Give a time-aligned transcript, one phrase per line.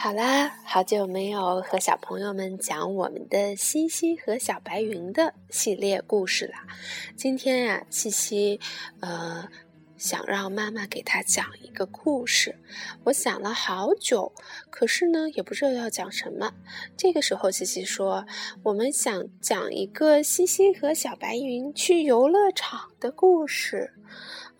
[0.00, 6.54] 好啦，好久没有和小朋友们讲我们的西西和小白云的系列故事了。
[7.14, 8.58] 今天呀，西西，
[9.00, 9.46] 呃，
[9.98, 12.56] 想让妈妈给他讲一个故事。
[13.04, 14.32] 我想了好久，
[14.70, 16.54] 可是呢，也不知道要讲什么。
[16.96, 18.24] 这个时候，西西说
[18.62, 23.92] ：“我们想讲一个西西和小白云去游乐场的故事。”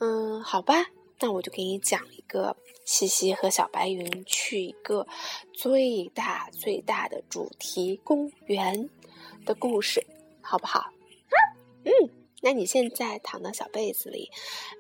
[0.01, 0.75] 嗯，好吧，
[1.21, 2.57] 那我就给你讲一个。
[2.85, 5.07] 西西和小白云去一个
[5.53, 8.89] 最大最大的主题公园
[9.45, 10.03] 的故事，
[10.41, 10.91] 好不好？
[11.85, 11.93] 嗯，
[12.41, 14.31] 那你现在躺到小被子里，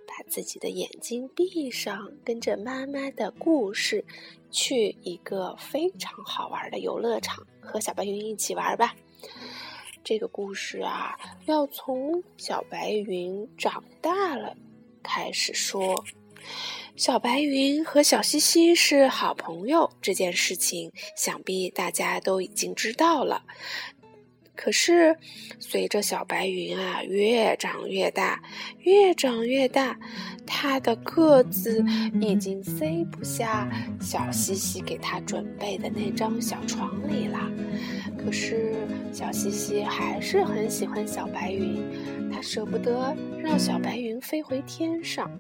[0.07, 4.05] 把自己的眼睛闭上，跟着妈妈的故事
[4.51, 8.95] 去一个非常好玩的游乐场，和小白云一起玩吧。
[10.05, 14.57] 这个故事啊，要从小白云长大了
[15.03, 16.05] 开始说。
[16.97, 23.45] 小白云和小西西是好朋友，这件事情想必大家都已经知道了。
[24.61, 25.17] 可是，
[25.61, 28.43] 随着小白云啊越长越大，
[28.81, 29.97] 越长越大，
[30.45, 31.85] 它的个子
[32.21, 33.71] 已经塞不下
[34.01, 37.39] 小西西给它准备的那张小床里了。
[38.19, 38.75] 可是，
[39.13, 41.81] 小西西还是很喜欢小白云，
[42.33, 45.31] 它舍不得让小白云飞回天上，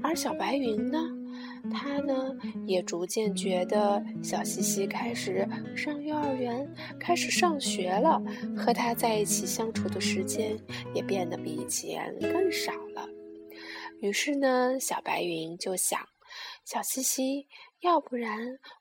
[0.00, 1.19] 而小白云呢？
[1.68, 8.22] 他呢，也逐渐觉得小西西开始上幼儿园，开始上学了，
[8.56, 10.56] 和他在一起相处的时间
[10.94, 13.08] 也变得比以前更少了。
[14.00, 16.00] 于是呢，小白云就想，
[16.64, 17.46] 小西西，
[17.80, 18.38] 要不然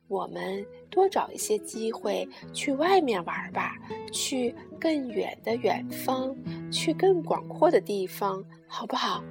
[0.08, 3.76] 我们多找一些机会去外面玩吧，
[4.14, 6.36] 去更远的远方，
[6.72, 9.22] 去更广阔的地方，好不好？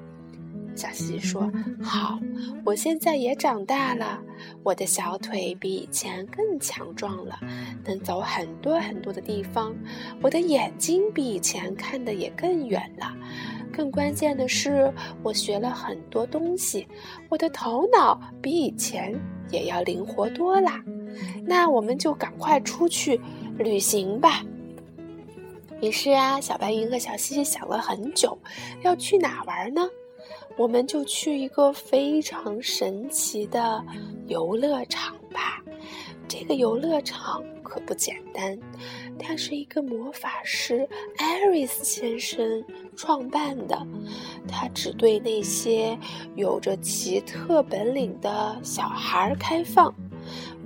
[0.79, 1.51] 小西说
[1.83, 2.21] ：“好，
[2.65, 4.23] 我现在也长大了，
[4.63, 7.37] 我的小腿比以前更强壮了，
[7.85, 9.75] 能走很多很多的地方。
[10.23, 13.13] 我的眼睛比以前看的也更远了，
[13.73, 14.93] 更关键的是，
[15.25, 16.87] 我学了很多东西，
[17.29, 19.13] 我的头脑比以前
[19.51, 20.71] 也要灵活多了。
[21.45, 23.21] 那我们就赶快出去
[23.59, 24.45] 旅行吧。”
[25.83, 28.39] 于是啊，小白云和小西西想了很久，
[28.83, 29.83] 要去哪玩呢？
[30.59, 33.83] 我们就去一个非常神奇的
[34.27, 35.63] 游乐场吧。
[36.27, 38.59] 这个游乐场可不简单，
[39.19, 40.87] 它是一个魔法师
[41.17, 42.63] 艾瑞斯先生
[42.97, 43.87] 创办的。
[44.49, 45.97] 他只对那些
[46.35, 49.95] 有着奇特本领的小孩开放。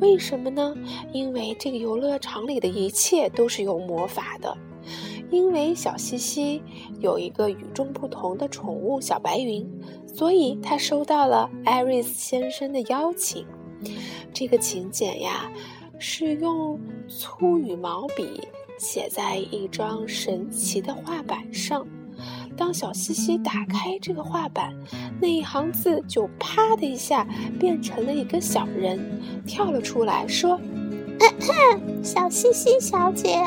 [0.00, 0.74] 为什么呢？
[1.12, 4.56] 因为这个游乐场里的一切都是有魔法的。
[5.32, 6.62] 因为小西西
[7.00, 9.66] 有一个与众不同的宠物小白云，
[10.06, 13.46] 所以他收到了艾瑞斯先生的邀请。
[14.32, 15.50] 这个请柬呀，
[15.98, 16.78] 是用
[17.08, 18.46] 粗羽毛笔
[18.78, 21.86] 写在一张神奇的画板上。
[22.54, 24.76] 当小西西打开这个画板，
[25.18, 27.26] 那一行字就啪的一下
[27.58, 29.00] 变成了一个小人，
[29.46, 30.60] 跳了出来，说。
[32.02, 33.40] 小西西小姐，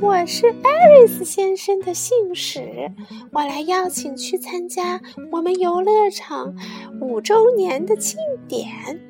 [0.00, 2.90] 我是艾瑞斯先生的信使，
[3.30, 6.56] 我来邀请去参加我们游乐场
[7.00, 9.00] 五周年的庆典。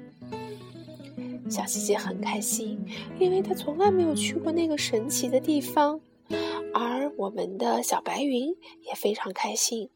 [1.48, 2.78] 小西西很开心，
[3.18, 5.98] 因为她从来没有去过那个神奇的地方。
[6.74, 8.48] 而我们的小白云
[8.82, 9.88] 也非常开心，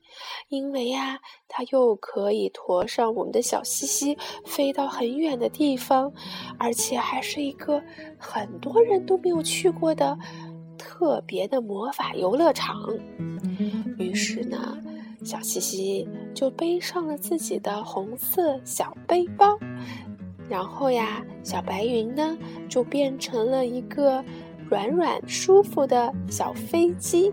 [0.49, 1.19] 因为呀，
[1.49, 6.12] 它又可以驮上我们的小西西飞到很远的地方，
[6.56, 7.83] 而且还是一个
[8.16, 10.16] 很多人都没有去过的
[10.78, 12.81] 特别的魔法游乐场。
[13.99, 14.78] 于是呢，
[15.25, 19.59] 小西西就背上了自己的红色小背包，
[20.49, 24.25] 然后呀，小白云呢就变成了一个。
[24.69, 27.33] 软软舒服的小飞机，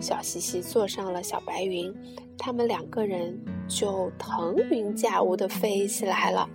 [0.00, 1.94] 小西西坐上了小白云，
[2.36, 6.48] 他们两个人就腾云驾雾地飞起来了。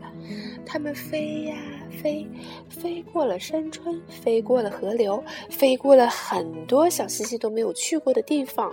[0.66, 1.56] 他们飞呀
[2.04, 2.28] 飞，
[2.68, 8.69] 飞过了山川，飞过了河流，飞过了很多小西西都没有去过的地方。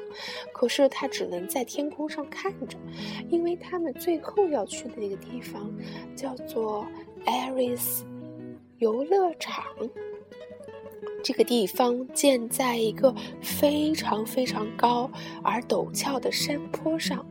[0.53, 2.77] 可是他只能在天空上看着，
[3.29, 5.73] 因为他们最后要去的那个地方
[6.17, 6.85] 叫做
[7.27, 8.05] 艾瑞斯
[8.79, 9.65] 游乐场。
[11.25, 15.11] 这个地方建在一个非常非常高
[15.43, 17.25] 而陡峭的山坡上，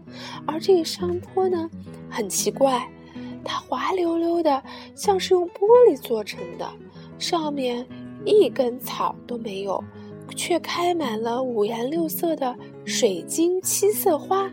[0.47, 1.69] 而这个山坡呢，
[2.09, 2.89] 很奇怪，
[3.43, 4.63] 它滑溜溜的，
[4.95, 6.67] 像是用玻璃做成的，
[7.19, 7.85] 上面
[8.25, 9.83] 一根草都没有，
[10.35, 14.51] 却开满了五颜六色的水晶七色花。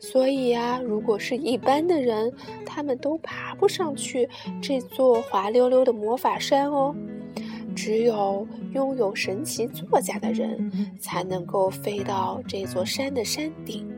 [0.00, 2.32] 所以呀，如果是一般的人，
[2.66, 4.28] 他们都爬不上去
[4.60, 6.92] 这座滑溜溜的魔法山哦。
[7.80, 8.44] 只有
[8.74, 13.88] 拥有神奇座驾的人，才能够飞到这座山的山顶。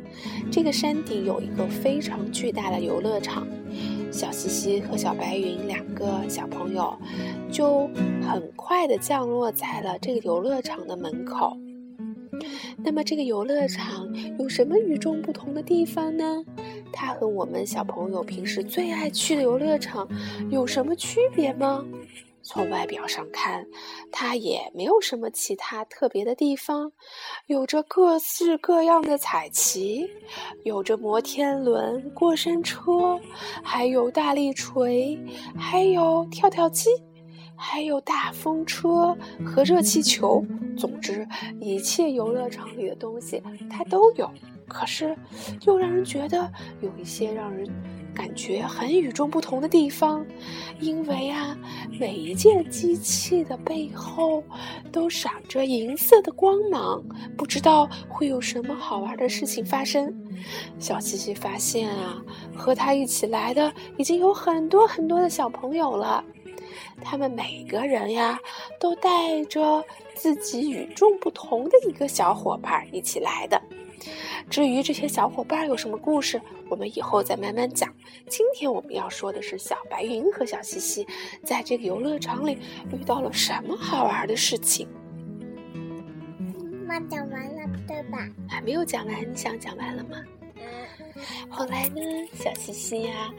[0.53, 3.49] 这个山顶有一个非常巨大的游乐场，
[4.13, 6.95] 小西西和小白云两个小朋友
[7.51, 7.89] 就
[8.21, 11.57] 很快地降落在了这个游乐场的门口。
[12.77, 14.07] 那么，这个游乐场
[14.39, 16.45] 有什么与众不同的地方呢？
[16.93, 20.07] 它和我们小朋友平时最爱去的游乐场
[20.51, 21.83] 有什么区别吗？
[22.43, 23.67] 从外表上看，
[24.11, 26.91] 它也没有什么其他特别的地方，
[27.47, 30.09] 有着各式各样的彩旗，
[30.65, 33.21] 有着摩天轮、过山车，
[33.63, 35.19] 还有大力锤，
[35.57, 36.89] 还有跳跳机，
[37.55, 40.45] 还有大风车和热气球。
[40.77, 41.29] 总之，
[41.61, 44.29] 一切游乐场里的东西它都有。
[44.67, 45.17] 可是，
[45.67, 46.51] 又让人觉得
[46.81, 47.69] 有一些让人。
[48.15, 50.25] 感觉很与众不同的地方，
[50.81, 51.57] 因为啊，
[51.99, 54.43] 每一件机器的背后
[54.93, 57.03] 都闪着银色的光芒，
[57.37, 60.15] 不知道会有什么好玩的事情发生。
[60.79, 62.23] 小西西发现啊，
[62.55, 66.25] 和他一起来的已经有很多很多的小朋友了，
[67.03, 68.39] 他们每个人呀，
[68.79, 69.85] 都带着
[70.15, 73.61] 自己与众不同的一个小伙伴一起来的。
[74.49, 77.93] 至于这些小伙伴有什么故事，我们以后再慢慢讲。
[78.29, 81.07] 今天我们要说的是小白云和小西西
[81.45, 82.59] 在这个游乐场里
[82.93, 84.89] 遇到了什么好玩的事情。
[86.87, 88.29] 妈讲完了对吧？
[88.49, 90.17] 还没有讲完，你想讲完了吗？
[91.51, 92.01] 后来呢，
[92.35, 93.31] 小西西呀，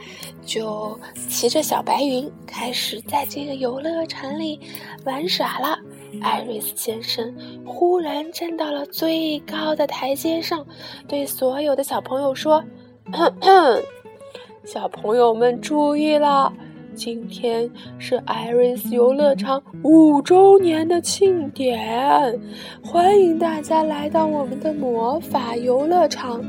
[0.46, 4.60] 就骑着小白云开始在这个游乐场里
[5.04, 5.80] 玩耍了。
[6.22, 7.34] 艾瑞斯先生
[7.66, 10.66] 忽然站到了最高的台阶上，
[11.08, 12.64] 对所有的小朋友说
[14.64, 16.54] ：“小朋友们注意了，
[16.94, 22.40] 今天是艾瑞斯游乐场五周年的庆典，
[22.84, 26.44] 欢迎大家来到我们的魔法游乐场。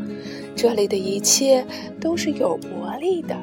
[0.54, 1.64] 这里的一切
[2.00, 3.34] 都是有魔力的。”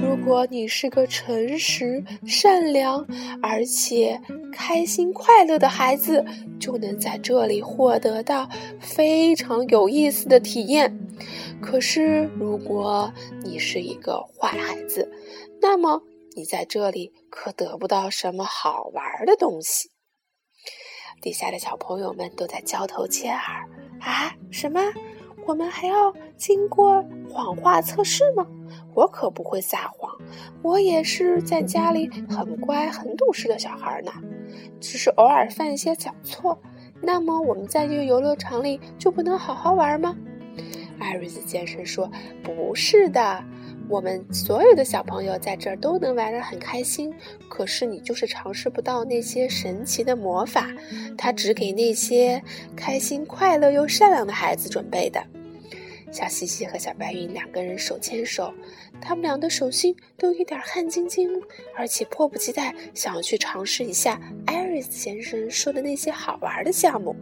[0.00, 3.04] 如果你是个诚实、善良，
[3.42, 4.20] 而且
[4.58, 6.24] 开心快乐的孩子，
[6.58, 8.48] 就能在这里获得到
[8.80, 10.98] 非常有意思的体验。
[11.62, 13.12] 可是，如果
[13.44, 15.08] 你是一个坏孩子，
[15.62, 16.02] 那么
[16.34, 19.90] 你在这里可得不到什么好玩的东西。
[21.22, 23.68] 底下的小朋友们都在交头接耳
[24.02, 24.80] ：“啊，什么？
[25.46, 28.44] 我们还要经过谎话测试吗？”
[28.94, 30.12] 我可不会撒谎，
[30.60, 34.12] 我也是在家里很乖、很懂事的小孩呢，
[34.80, 36.58] 只是偶尔犯一些小错。
[37.00, 40.16] 那么我们在这个游乐场里就不能好好玩吗？
[40.98, 42.10] 艾瑞斯先生说
[42.42, 43.44] ：“不是的，
[43.88, 47.14] 我们所有的小朋友在这儿都能玩得很开心。
[47.48, 50.68] 可是你就是尝试不到那些神奇的魔法，
[51.16, 52.42] 它只给那些
[52.74, 55.22] 开心、快乐又善良的孩子准备的。”
[56.10, 58.52] 小西西和小白云两个人手牵手，
[59.00, 61.30] 他们俩的手心都有点汗津津，
[61.76, 67.16] 而且迫不及待想要去尝试一下艾瑞斯先生说的那些好玩的项目。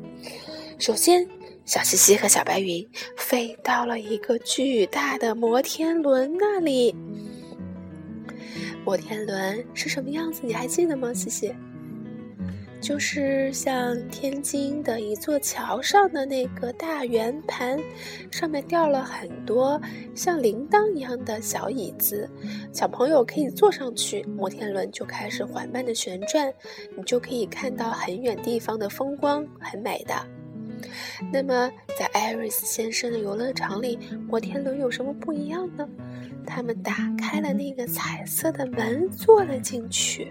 [0.78, 1.26] 首先，
[1.64, 6.94] 小西西和小白云飞到了一个巨大的摩天轮那里。
[8.84, 10.42] 摩天轮是什么样子？
[10.44, 11.54] 你还记得吗，西西？
[12.80, 17.78] 就是像天津的一座桥上的那个大圆盘，
[18.30, 19.80] 上面吊了很多
[20.14, 22.28] 像铃铛一样的小椅子，
[22.72, 26.52] 小朋友可以坐上去，摩天轮就开始缓慢的旋转，
[26.96, 30.14] 你就可以看到很远地方的风光，很美的。
[31.32, 35.88] 那么，在艾瑞斯先生的游乐场里，摩天轮有什么不一样呢？
[36.46, 40.30] 他们打开了那个彩色的门，坐了进去。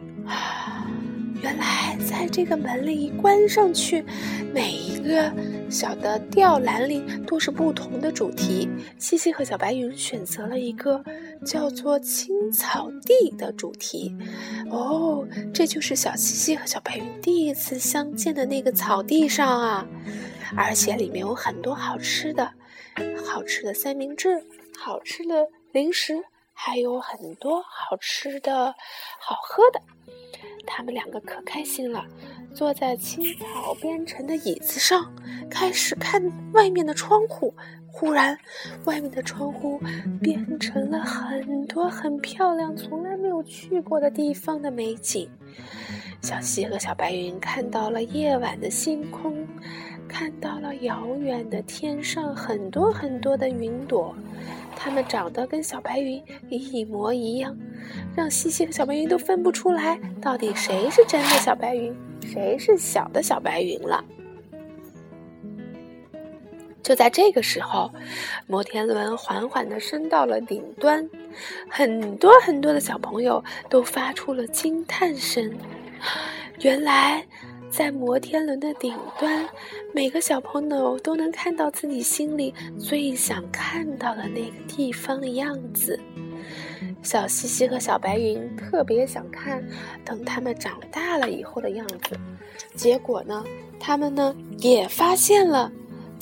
[1.41, 4.03] 原来，在这个门里一关上去，
[4.53, 5.31] 每一个
[5.69, 8.69] 小的吊篮里都是不同的主题。
[8.97, 11.03] 西西和小白云选择了一个
[11.45, 14.15] 叫做“青草地”的主题。
[14.71, 19.87] 哦，这就是小西西和小白云第一次相见的那个草地上啊！
[20.55, 22.49] 而且里面有很多好吃的，
[23.23, 24.43] 好吃的三明治，
[24.77, 26.23] 好吃的零食，
[26.55, 28.73] 还有很多好吃的
[29.19, 29.81] 好喝的。
[30.65, 32.03] 他们两个可开心了，
[32.55, 35.13] 坐在青草编成的椅子上，
[35.51, 37.53] 开始看外面的窗户。
[37.97, 38.37] 忽然，
[38.83, 39.79] 外面的窗户
[40.21, 45.29] 变成了很多很漂亮、从来没有去过的地方的美景。
[46.21, 49.47] 小溪和小白云看到了夜晚的星空，
[50.09, 54.13] 看到了遥远的天上很多很多的云朵，
[54.75, 57.57] 它们长得跟小白云一模一样，
[58.13, 64.03] 让西西和小白云都分不出来，到底谁是真的小白云，谁是小的小白云了。
[66.85, 67.91] 就在这个时候，
[68.45, 71.09] 摩天轮缓缓地升到了顶端，
[71.67, 75.51] 很多很多的小朋友都发出了惊叹声。
[76.61, 77.25] 原来，
[77.71, 79.49] 在摩天轮的顶端，
[79.95, 85.99] 每个小朋友都能看到自己心里最想看到的那个地方的样子。
[87.01, 89.67] 小西西和小白云特别想看
[90.03, 92.15] 等他们长大了以后的样子，
[92.75, 93.43] 结果呢，
[93.79, 95.71] 他们呢也发现了。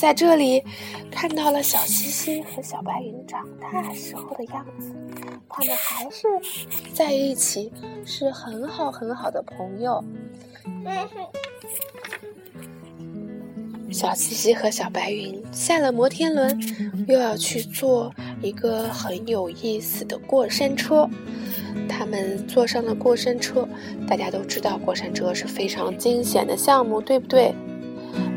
[0.04, 0.62] 在这里，
[1.10, 4.94] 看到了小西西和小白云长大时候的样子，
[5.48, 6.28] 他们还是
[6.94, 7.72] 在一起，
[8.06, 10.04] 是很好很好的朋友。
[13.94, 16.62] 小西西和小白云下了摩天轮，
[17.08, 21.10] 又要去坐一个很有意思的过山车。
[21.88, 23.66] 他们坐上了过山车，
[24.06, 27.56] 大家都知道过山车是非常惊险的项目，对不对？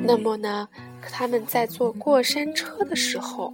[0.04, 0.68] 那么呢？
[1.11, 3.53] 他们在坐过山车的时候，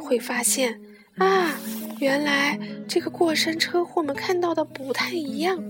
[0.00, 0.80] 会发现
[1.16, 1.58] 啊，
[1.98, 2.58] 原来
[2.88, 5.62] 这个过山车和我们看到的不太一样。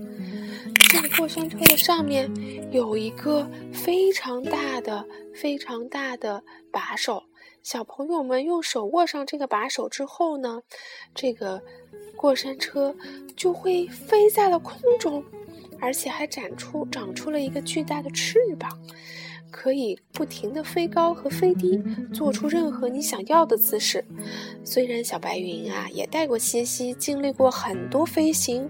[0.91, 2.31] 这个过山车的上面
[2.71, 7.23] 有一个非常大的、非常大的把手。
[7.63, 10.61] 小朋友们用手握上这个把手之后呢，
[11.15, 11.63] 这个
[12.15, 12.95] 过山车
[13.35, 15.23] 就会飞在了空中，
[15.79, 18.69] 而且还展出长出了一个巨大的翅膀。
[19.53, 21.79] 可以不停地飞高和飞低，
[22.11, 24.03] 做出任何你想要的姿势。
[24.63, 28.67] 虽然小白云啊也带过西西，经历过很多飞行，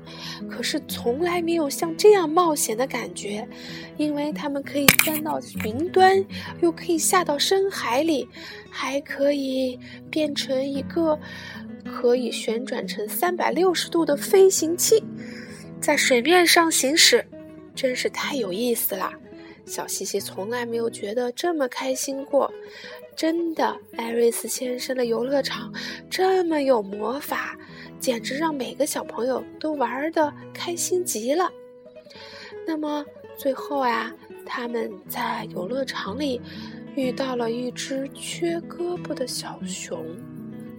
[0.51, 3.47] 可是从来没有像这样冒险的感觉。
[3.95, 6.23] 因为它们可以钻到云端，
[6.61, 8.27] 又可以下到深海里，
[8.69, 9.79] 还可以
[10.11, 11.17] 变成一个
[11.85, 15.01] 可以旋转成三百六十度的飞行器，
[15.79, 17.25] 在水面上行驶，
[17.73, 19.09] 真是太有意思了。
[19.65, 22.51] 小西西从来没有觉得这么开心过，
[23.15, 25.73] 真的，艾瑞斯先生的游乐场
[26.09, 27.57] 这么有魔法，
[27.99, 31.49] 简直让每个小朋友都玩的开心极了。
[32.65, 33.05] 那么
[33.37, 34.13] 最后啊，
[34.45, 36.41] 他们在游乐场里
[36.95, 40.05] 遇到了一只缺胳膊的小熊。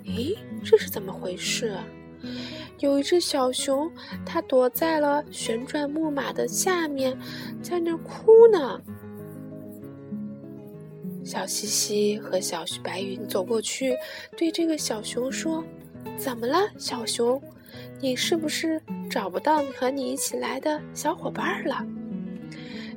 [0.05, 1.77] 咦，这是怎么回事？
[2.79, 3.91] 有一只小熊，
[4.27, 7.17] 它躲在了旋转木马的下面，
[7.63, 8.81] 在那哭呢。
[11.25, 13.97] 小西西和小白云走过去，
[14.37, 15.65] 对这个小熊说
[16.19, 17.41] ：“怎么了，小熊？
[18.01, 21.83] 你是不是找不到和你一起来的小伙伴了？”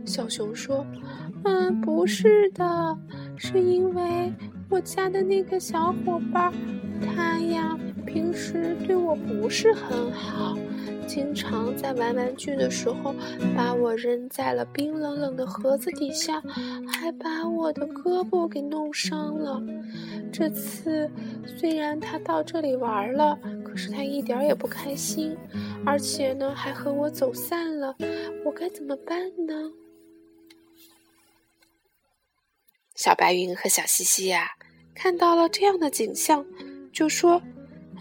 [0.05, 0.85] 小熊说
[1.45, 2.97] ：“嗯，不是的，
[3.37, 4.33] 是因为
[4.69, 6.51] 我家的那个小伙伴，
[7.01, 10.57] 他呀。”平时对我不是很好，
[11.05, 13.13] 经常在玩玩具的时候
[13.55, 16.41] 把我扔在了冰冷冷的盒子底下，
[16.87, 19.61] 还把我的胳膊给弄伤了。
[20.31, 21.11] 这次
[21.45, 25.37] 虽然他到这里玩了，可是他一点也不开心，
[25.85, 27.95] 而且呢还和我走散了。
[28.45, 29.71] 我该怎么办呢？
[32.95, 34.51] 小白云和小西西呀，
[34.95, 36.45] 看到了这样的景象，
[36.93, 37.41] 就说。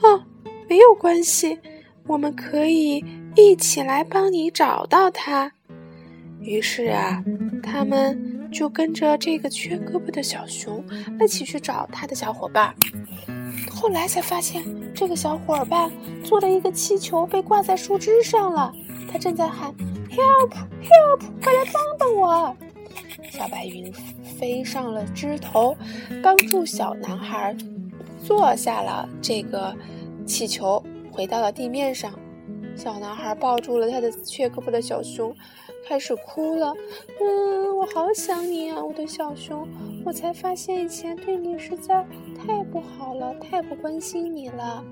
[0.03, 0.23] 哦，
[0.69, 1.59] 没有关系，
[2.07, 5.53] 我们可以一起来帮你找到他。
[6.41, 7.25] 于是啊，
[7.62, 10.85] 他们就跟着这个缺胳膊的小熊
[11.21, 12.75] 一起去找他的小伙伴。
[13.71, 14.62] 后来才发现，
[14.95, 15.91] 这个小伙伴
[16.23, 18.73] 做了一个气球，被挂在树枝上了。
[19.11, 19.75] 他正在喊
[20.11, 20.53] ：“Help!
[20.83, 21.21] Help!
[21.43, 22.57] 快来帮帮我！”
[23.31, 23.93] 小白云
[24.38, 25.76] 飞上了枝头，
[26.23, 27.57] 帮助小男孩。
[28.19, 29.75] 坐下了，这个
[30.27, 30.83] 气球
[31.13, 32.13] 回到了地面上。
[32.75, 35.35] 小男孩抱住了他的缺胳膊的小熊，
[35.89, 36.75] 开始哭了。
[37.19, 39.67] 嗯，我好想你啊，我的小熊。
[40.05, 42.07] 我才发现以前对你实在
[42.37, 44.85] 太不好了，太不关心你了。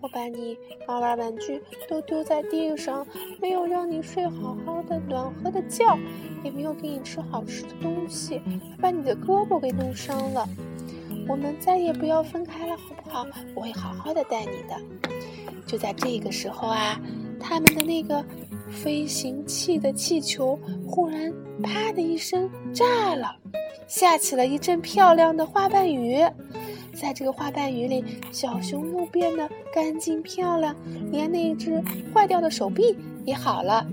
[0.00, 0.56] 我把你
[0.88, 3.06] 玩玩玩具都丢在地上，
[3.38, 5.84] 没有让你睡好好的暖和的觉，
[6.42, 8.40] 也没有给你吃好吃的东西，
[8.70, 10.48] 还把你的胳膊给弄伤了。
[11.28, 13.26] 我们再也不要分开了，好不好？
[13.54, 14.76] 我会好好的带你的。
[15.66, 17.00] 就在这个时候啊，
[17.40, 18.24] 他们的那个
[18.70, 23.34] 飞行器的气球忽然“啪”的一声炸了，
[23.88, 26.24] 下起了一阵漂亮的花瓣雨。
[26.94, 30.74] 在这个花瓣雨里，小熊又变得干净漂亮，
[31.10, 31.82] 连那只
[32.14, 33.86] 坏掉的手臂也好了。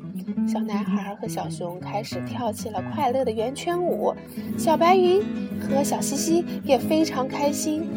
[0.48, 4.14] 小男孩和小熊开始跳起了快乐的圆圈舞，
[4.58, 5.22] 小白云
[5.60, 7.88] 和小西西也非常开心。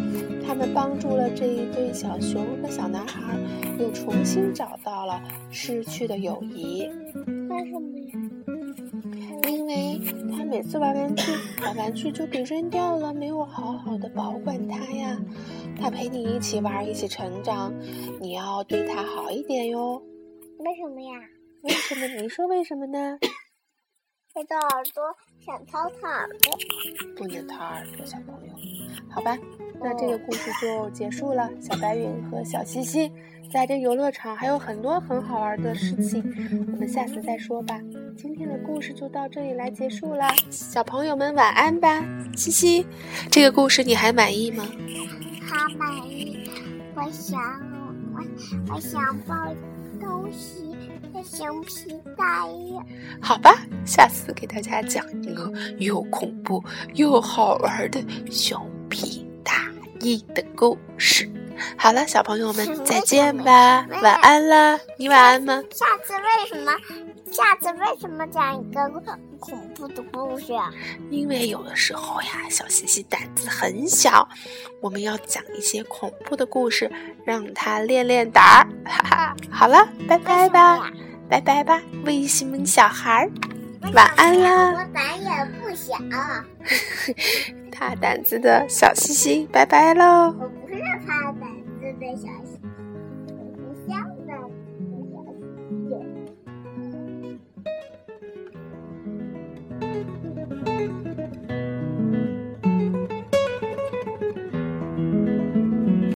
[0.46, 3.36] 他们帮助了这一对小熊和小男孩，
[3.78, 6.88] 又重新找到了失去的友谊。
[7.48, 8.12] 为什么呀？
[9.48, 15.18] 因为他每次玩玩具，把玩具就给扔掉了，没有好好的保管它呀。
[15.80, 17.74] 他陪你一起玩，一起成长，
[18.20, 20.00] 你要对他好一点哟。
[20.58, 21.10] 为什么呀？
[21.66, 22.06] 为什么？
[22.22, 23.18] 你说为什么呢？
[24.32, 25.02] 他的耳朵
[25.44, 26.58] 想掏他耳朵，
[27.16, 28.54] 不能掏耳朵，小朋友。
[29.10, 29.36] 好吧，
[29.80, 31.50] 那这个故事就结束了。
[31.60, 33.10] 小白云和小西西
[33.50, 36.22] 在这游乐场还有很多很好玩的事情，
[36.72, 37.80] 我们下次再说吧。
[38.16, 42.04] 今天的故事就到这里来结束了，小朋友们晚安吧。
[42.36, 42.86] 西西，
[43.30, 44.64] 这个故事你还满意吗？
[45.48, 46.48] 好满意。
[46.94, 47.40] 我想，
[48.14, 49.34] 我我想抱
[49.98, 50.76] 东西。
[51.24, 52.78] 熊皮大衣，
[53.20, 53.54] 好吧，
[53.84, 56.62] 下次给大家讲一个又恐怖
[56.94, 59.70] 又好玩的熊皮大
[60.00, 61.30] 衣的故事。
[61.76, 65.62] 好了，小朋友们再见吧，晚安了，你晚安吗？
[65.70, 66.72] 下次为什么？
[67.32, 68.88] 下次为什么讲一个
[69.40, 70.70] 恐怖的故事啊？
[71.10, 74.28] 因为有的时候呀，小西西胆子很小，
[74.82, 76.90] 我们要讲一些恐怖的故事，
[77.24, 78.68] 让他练练胆儿。
[78.84, 80.90] 哈哈，好了，拜拜吧。
[81.28, 83.30] 拜拜吧，卫星们小孩儿，
[83.92, 84.72] 晚安啦！
[84.72, 85.28] 我胆也
[85.58, 85.94] 不小，
[87.70, 90.34] 大胆子的小西西，拜拜喽！
[90.38, 91.42] 我不是怕胆
[91.80, 92.28] 子的小。